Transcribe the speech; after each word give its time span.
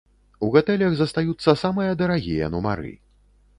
У 0.45 0.47
гатэлях 0.55 0.95
застаюцца 1.01 1.55
самыя 1.65 1.93
дарагія 2.01 2.51
нумары. 2.57 2.91